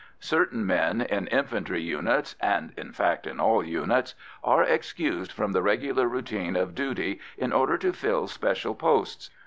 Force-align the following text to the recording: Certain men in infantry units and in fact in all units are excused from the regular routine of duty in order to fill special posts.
Certain 0.19 0.65
men 0.65 1.01
in 1.01 1.27
infantry 1.27 1.79
units 1.79 2.35
and 2.41 2.73
in 2.75 2.91
fact 2.91 3.27
in 3.27 3.39
all 3.39 3.63
units 3.63 4.15
are 4.43 4.63
excused 4.63 5.31
from 5.31 5.51
the 5.51 5.61
regular 5.61 6.07
routine 6.07 6.55
of 6.55 6.73
duty 6.73 7.19
in 7.37 7.53
order 7.53 7.77
to 7.77 7.93
fill 7.93 8.25
special 8.25 8.73
posts. 8.73 9.29